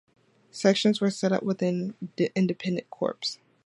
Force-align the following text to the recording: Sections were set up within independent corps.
Sections 0.49 0.99
were 0.99 1.11
set 1.11 1.31
up 1.31 1.43
within 1.43 1.93
independent 2.35 2.89
corps. 2.89 3.37